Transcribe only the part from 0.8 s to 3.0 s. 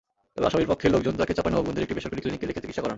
লোকজন তাকে চাঁপাইনবাবগঞ্জের একটি বেসরকারি ক্লিনিকে রেখে চিকিৎসা করান।